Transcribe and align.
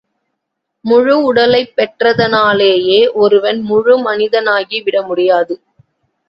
முழு 0.85 1.23
உடலைப் 1.23 1.73
பெற்றதனாலேயே 1.75 3.11
ஒருவன் 3.15 3.61
முழு 3.61 3.95
மனிதனாகிவிட 4.03 5.07
முடியாது. 5.07 5.55